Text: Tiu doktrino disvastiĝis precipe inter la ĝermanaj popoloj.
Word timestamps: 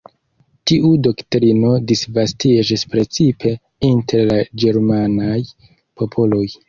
Tiu 0.69 0.87
doktrino 1.07 1.73
disvastiĝis 1.91 2.85
precipe 2.95 3.53
inter 3.91 4.25
la 4.33 4.41
ĝermanaj 4.65 5.39
popoloj. 6.03 6.47